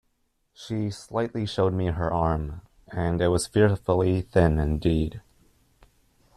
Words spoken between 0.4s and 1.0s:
She